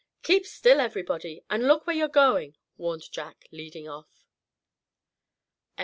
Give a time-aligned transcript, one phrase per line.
[0.23, 4.25] "Keep still, everybody, and look where you're going," warned Jack, leading off.